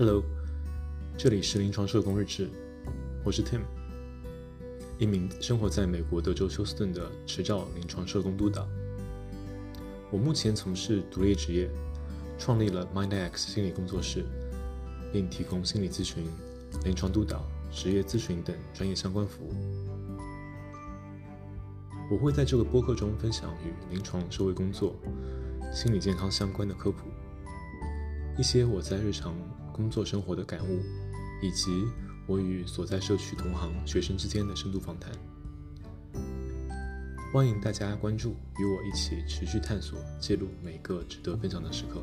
[0.00, 0.24] Hello，
[1.18, 2.48] 这里是临床社工日志，
[3.22, 3.60] 我是 Tim，
[4.98, 8.66] 一名生活在美国德州休斯顿的持照临床社工督导。
[10.10, 11.68] 我目前从事独立职业，
[12.38, 14.24] 创立了 MindX 心理工作室，
[15.12, 16.24] 并提供心理咨询、
[16.82, 19.52] 临床督导、职业咨询等专业相关服务。
[22.10, 24.96] 我会在这个播客中分享与临床社会工作、
[25.74, 27.00] 心理健康相关的科普。
[28.38, 29.34] 一些我在日常
[29.80, 30.82] 工作生活的感悟，
[31.40, 31.86] 以及
[32.26, 35.10] 我与所在社区同行学生之间的深度访谈。
[37.32, 42.02] 欢迎大家关注，与我一起持续探索，记录每个值得分享的时刻。